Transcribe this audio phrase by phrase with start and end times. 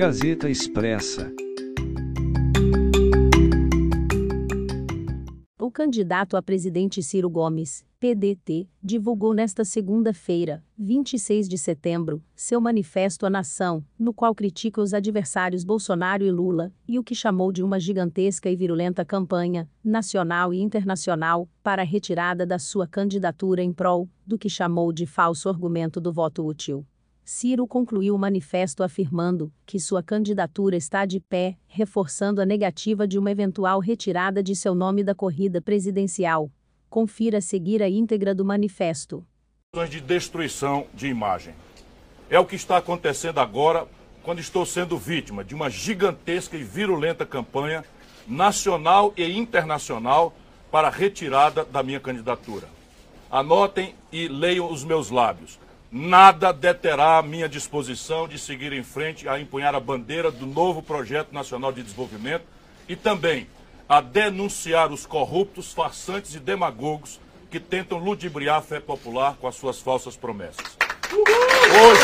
[0.00, 1.30] Gazeta Expressa.
[5.60, 13.26] O candidato a presidente Ciro Gomes, PDT, divulgou nesta segunda-feira, 26 de setembro, seu manifesto
[13.26, 17.62] à nação, no qual critica os adversários Bolsonaro e Lula, e o que chamou de
[17.62, 23.70] uma gigantesca e virulenta campanha, nacional e internacional, para a retirada da sua candidatura em
[23.70, 26.86] prol do que chamou de falso argumento do voto útil.
[27.24, 33.18] Ciro concluiu o manifesto afirmando que sua candidatura está de pé, reforçando a negativa de
[33.18, 36.50] uma eventual retirada de seu nome da corrida presidencial.
[36.88, 39.24] Confira a seguir a íntegra do manifesto.
[39.88, 41.54] De destruição de imagem.
[42.28, 43.86] É o que está acontecendo agora
[44.22, 47.84] quando estou sendo vítima de uma gigantesca e virulenta campanha
[48.26, 50.34] nacional e internacional
[50.70, 52.68] para a retirada da minha candidatura.
[53.30, 55.58] Anotem e leiam os meus lábios
[55.90, 60.82] nada deterá a minha disposição de seguir em frente a empunhar a bandeira do novo
[60.82, 62.44] projeto nacional de desenvolvimento
[62.88, 63.48] e também
[63.88, 67.18] a denunciar os corruptos, farsantes e demagogos
[67.50, 70.78] que tentam ludibriar a fé popular com as suas falsas promessas.
[71.82, 72.02] Hoje,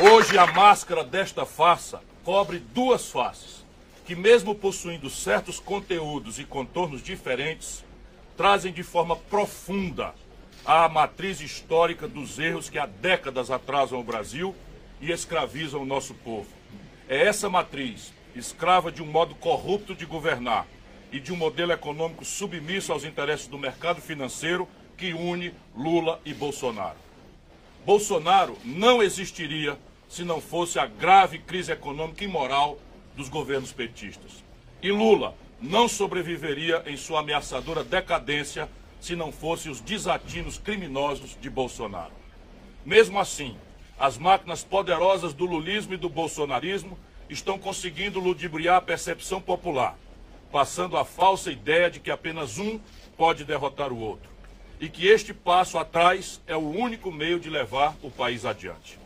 [0.00, 3.57] hoje, hoje a máscara desta farsa cobre duas faces
[4.08, 7.84] que, mesmo possuindo certos conteúdos e contornos diferentes,
[8.38, 10.14] trazem de forma profunda
[10.64, 14.56] a matriz histórica dos erros que há décadas atrasam o Brasil
[14.98, 16.48] e escravizam o nosso povo.
[17.06, 20.66] É essa matriz, escrava de um modo corrupto de governar
[21.12, 26.32] e de um modelo econômico submisso aos interesses do mercado financeiro, que une Lula e
[26.32, 26.96] Bolsonaro.
[27.84, 32.78] Bolsonaro não existiria se não fosse a grave crise econômica e moral
[33.18, 34.44] dos governos petistas.
[34.80, 38.68] E Lula não sobreviveria em sua ameaçadora decadência
[39.00, 42.12] se não fossem os desatinos criminosos de Bolsonaro.
[42.86, 43.56] Mesmo assim,
[43.98, 46.96] as máquinas poderosas do lulismo e do bolsonarismo
[47.28, 49.98] estão conseguindo ludibriar a percepção popular,
[50.52, 52.78] passando a falsa ideia de que apenas um
[53.16, 54.30] pode derrotar o outro
[54.80, 58.96] e que este passo atrás é o único meio de levar o país adiante.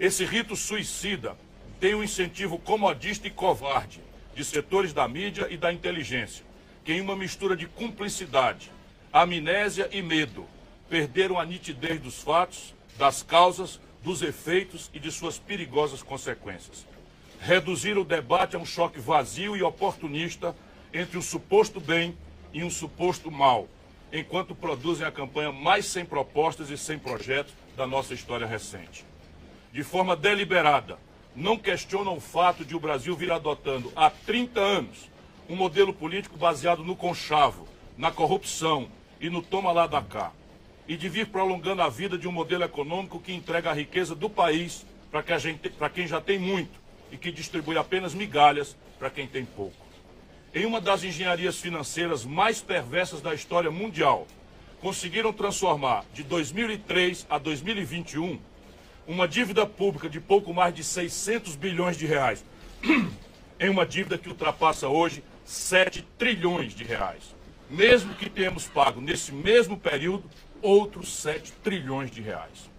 [0.00, 1.36] Esse rito suicida
[1.82, 4.00] tem um incentivo comodista e covarde
[4.36, 6.44] de setores da mídia e da inteligência,
[6.84, 8.70] que em uma mistura de cumplicidade,
[9.12, 10.46] amnésia e medo,
[10.88, 16.86] perderam a nitidez dos fatos, das causas, dos efeitos e de suas perigosas consequências.
[17.40, 20.54] Reduziram o debate a um choque vazio e oportunista
[20.94, 22.16] entre um suposto bem
[22.52, 23.66] e um suposto mal,
[24.12, 29.04] enquanto produzem a campanha mais sem propostas e sem projetos da nossa história recente.
[29.72, 30.96] De forma deliberada,
[31.34, 35.10] não questionam o fato de o Brasil vir adotando há 30 anos
[35.48, 37.66] um modelo político baseado no conchavo,
[37.96, 38.88] na corrupção
[39.20, 40.32] e no toma lá da cá,
[40.86, 44.30] e de vir prolongando a vida de um modelo econômico que entrega a riqueza do
[44.30, 49.76] país para quem já tem muito e que distribui apenas migalhas para quem tem pouco.
[50.54, 54.26] Em uma das engenharias financeiras mais perversas da história mundial,
[54.80, 58.38] conseguiram transformar de 2003 a 2021
[59.06, 62.44] uma dívida pública de pouco mais de 600 bilhões de reais
[63.58, 67.34] em uma dívida que ultrapassa hoje 7 trilhões de reais.
[67.68, 70.24] Mesmo que tenhamos pago nesse mesmo período
[70.60, 72.70] outros 7 trilhões de reais.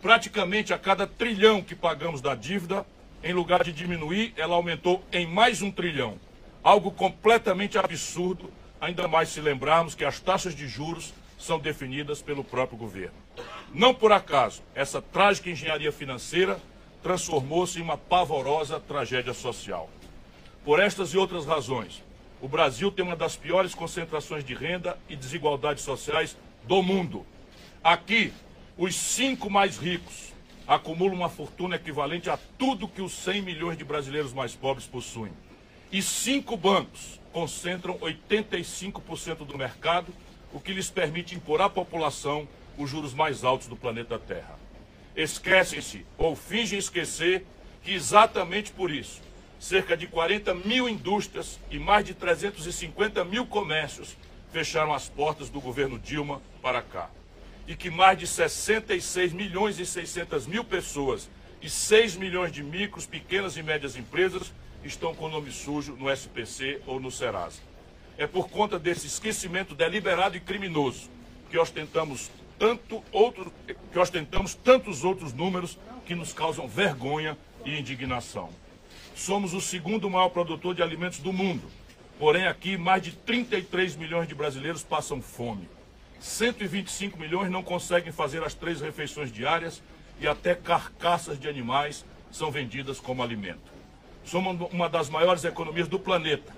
[0.00, 2.86] Praticamente a cada trilhão que pagamos da dívida,
[3.22, 6.18] em lugar de diminuir, ela aumentou em mais um trilhão.
[6.62, 8.50] Algo completamente absurdo,
[8.80, 13.16] ainda mais se lembrarmos que as taxas de juros são definidas pelo próprio governo.
[13.72, 16.60] Não por acaso, essa trágica engenharia financeira
[17.02, 19.90] transformou-se em uma pavorosa tragédia social.
[20.64, 22.02] Por estas e outras razões,
[22.40, 27.24] o Brasil tem uma das piores concentrações de renda e desigualdades sociais do mundo.
[27.82, 28.32] Aqui,
[28.76, 30.34] os cinco mais ricos
[30.66, 35.32] acumulam uma fortuna equivalente a tudo que os 100 milhões de brasileiros mais pobres possuem.
[35.92, 40.12] E cinco bancos concentram 85% do mercado
[40.56, 42.48] o que lhes permite impor à população
[42.78, 44.58] os juros mais altos do planeta Terra.
[45.14, 47.44] Esquecem-se ou fingem esquecer
[47.82, 49.20] que exatamente por isso,
[49.60, 54.16] cerca de 40 mil indústrias e mais de 350 mil comércios
[54.50, 57.10] fecharam as portas do governo Dilma para cá.
[57.68, 61.28] E que mais de 66 milhões e 600 mil pessoas
[61.60, 64.50] e 6 milhões de micros, pequenas e médias empresas
[64.82, 67.75] estão com nome sujo no SPC ou no Serasa.
[68.18, 71.10] É por conta desse esquecimento deliberado e criminoso
[71.50, 73.52] que ostentamos tanto outro,
[73.92, 78.50] que ostentamos tantos outros números que nos causam vergonha e indignação.
[79.14, 81.70] Somos o segundo maior produtor de alimentos do mundo.
[82.18, 85.68] Porém, aqui mais de 33 milhões de brasileiros passam fome.
[86.18, 89.82] 125 milhões não conseguem fazer as três refeições diárias
[90.18, 93.76] e até carcaças de animais são vendidas como alimento.
[94.24, 96.52] Somos uma das maiores economias do planeta,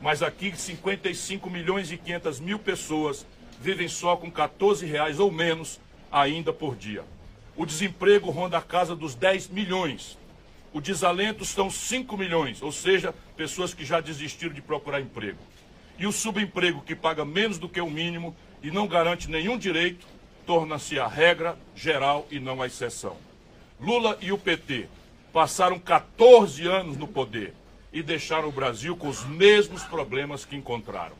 [0.00, 3.26] mas aqui 55 milhões e 500 mil pessoas
[3.60, 5.78] vivem só com 14 reais ou menos
[6.10, 7.04] ainda por dia.
[7.54, 10.18] O desemprego ronda a casa dos 10 milhões.
[10.72, 15.38] O desalento são 5 milhões, ou seja, pessoas que já desistiram de procurar emprego.
[15.98, 20.06] E o subemprego, que paga menos do que o mínimo e não garante nenhum direito,
[20.46, 23.16] torna-se a regra geral e não a exceção.
[23.78, 24.88] Lula e o PT
[25.32, 27.52] passaram 14 anos no poder
[27.92, 31.16] e deixaram o Brasil com os mesmos problemas que encontraram.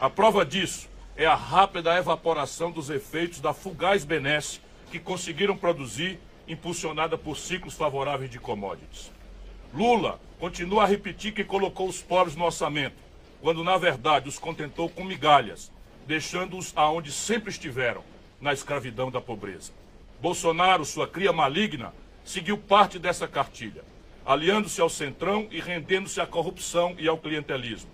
[0.00, 4.60] A prova disso é a rápida evaporação dos efeitos da fugaz benesse
[4.90, 9.10] que conseguiram produzir, impulsionada por ciclos favoráveis de commodities.
[9.74, 12.96] Lula continua a repetir que colocou os pobres no orçamento,
[13.40, 15.70] quando na verdade os contentou com migalhas,
[16.06, 18.02] deixando-os aonde sempre estiveram,
[18.40, 19.72] na escravidão da pobreza.
[20.20, 21.92] Bolsonaro, sua cria maligna,
[22.24, 23.84] seguiu parte dessa cartilha,
[24.28, 27.88] aliando-se ao centrão e rendendo-se à corrupção e ao clientelismo.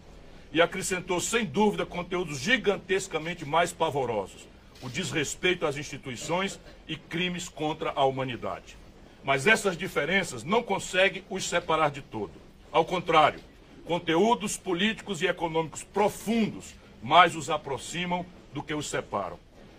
[0.53, 4.49] E acrescentou, sem dúvida, conteúdos gigantescamente mais pavorosos:
[4.83, 6.59] o desrespeito às instituições
[6.89, 8.77] e crimes contra a humanidade.
[9.23, 12.33] Mas essas diferenças não conseguem os separar de todo.
[12.73, 13.39] Ao contrário,
[13.85, 19.39] conteúdos políticos e econômicos profundos mais os aproximam do que os separam.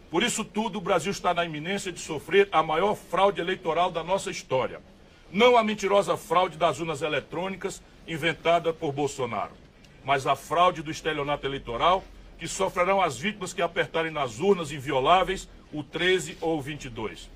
[0.10, 4.02] Por isso tudo, o Brasil está na iminência de sofrer a maior fraude eleitoral da
[4.02, 4.80] nossa história.
[5.32, 9.54] Não a mentirosa fraude das urnas eletrônicas inventada por Bolsonaro,
[10.04, 12.04] mas a fraude do estelionato eleitoral
[12.38, 17.30] que sofrerão as vítimas que apertarem nas urnas invioláveis o 13 ou o 22.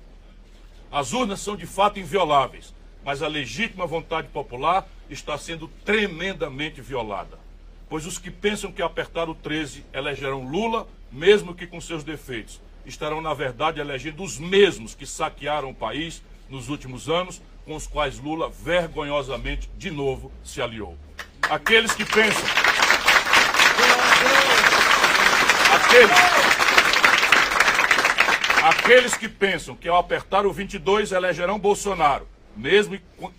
[0.92, 7.38] As urnas são de fato invioláveis, mas a legítima vontade popular está sendo tremendamente violada.
[7.88, 12.60] Pois os que pensam que apertar o 13 elegerão Lula mesmo que com seus defeitos,
[12.86, 17.86] estarão, na verdade, elegendo os mesmos que saquearam o país nos últimos anos, com os
[17.86, 20.96] quais Lula vergonhosamente, de novo, se aliou.
[21.48, 22.44] Aqueles que pensam.
[25.74, 26.16] Aqueles.
[28.62, 32.98] Aqueles que pensam que ao apertar o 22 elegerão Bolsonaro, mesmo,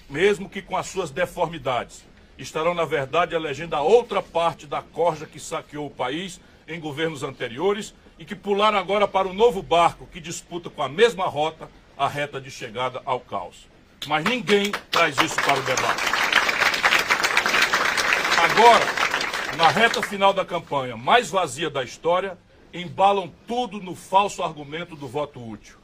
[0.09, 2.03] mesmo que com as suas deformidades,
[2.38, 7.21] estarão, na verdade, elegendo a outra parte da corja que saqueou o país em governos
[7.24, 11.69] anteriores e que pularam agora para o novo barco que disputa com a mesma rota
[11.97, 13.70] a reta de chegada ao caos.
[14.07, 16.03] Mas ninguém traz isso para o debate.
[18.44, 18.86] Agora,
[19.56, 22.38] na reta final da campanha mais vazia da história,
[22.74, 25.77] embalam tudo no falso argumento do voto útil.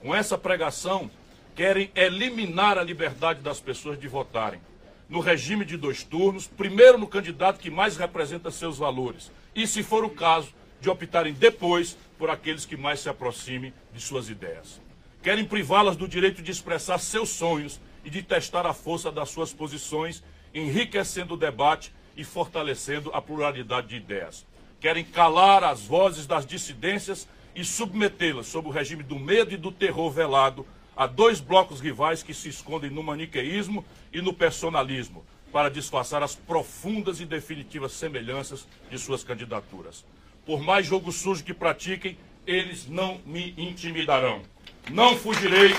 [0.00, 1.10] Com essa pregação,
[1.56, 4.60] querem eliminar a liberdade das pessoas de votarem.
[5.08, 9.82] No regime de dois turnos, primeiro no candidato que mais representa seus valores, e, se
[9.82, 14.85] for o caso, de optarem depois por aqueles que mais se aproximem de suas ideias.
[15.26, 19.52] Querem privá-las do direito de expressar seus sonhos e de testar a força das suas
[19.52, 20.22] posições,
[20.54, 24.46] enriquecendo o debate e fortalecendo a pluralidade de ideias.
[24.78, 27.26] Querem calar as vozes das dissidências
[27.56, 30.64] e submetê-las sob o regime do medo e do terror velado
[30.96, 36.36] a dois blocos rivais que se escondem no maniqueísmo e no personalismo, para disfarçar as
[36.36, 40.04] profundas e definitivas semelhanças de suas candidaturas.
[40.44, 44.40] Por mais jogo sujo que pratiquem, eles não me intimidarão.
[44.90, 45.74] Não fugirei.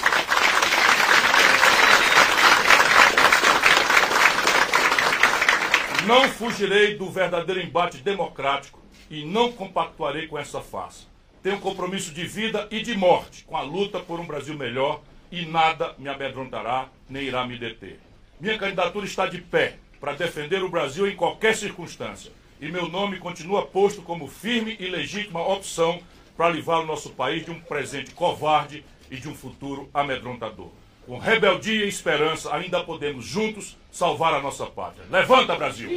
[6.05, 11.05] Não fugirei do verdadeiro embate democrático e não compactuarei com essa farsa.
[11.41, 15.45] Tenho compromisso de vida e de morte com a luta por um Brasil melhor e
[15.45, 17.99] nada me amedrontará nem irá me deter.
[18.39, 22.31] Minha candidatura está de pé para defender o Brasil em qualquer circunstância.
[22.59, 26.01] E meu nome continua posto como firme e legítima opção
[26.35, 30.69] para livrar o nosso país de um presente covarde e de um futuro amedrontador.
[31.05, 35.05] Com rebeldia e esperança, ainda podemos juntos salvar a nossa pátria.
[35.09, 35.89] Levanta, Brasil!